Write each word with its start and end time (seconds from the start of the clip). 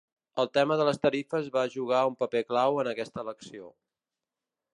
El 0.43 0.47
tema 0.57 0.77
de 0.79 0.87
les 0.87 0.99
tarifes 1.03 1.51
va 1.57 1.65
jugar 1.75 2.01
un 2.13 2.15
paper 2.23 2.43
clau 2.53 2.81
en 2.85 2.91
aquesta 2.95 3.23
elecció. 3.27 3.71